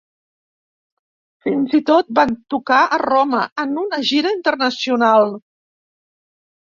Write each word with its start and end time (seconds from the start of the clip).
Fins 1.47 1.75
i 1.79 1.81
tot 1.89 2.07
van 2.19 2.31
tocar 2.53 2.79
a 2.97 2.99
Roma, 3.03 3.41
en 3.65 3.75
una 3.81 3.99
gira 4.13 4.31
internacional. 4.37 5.29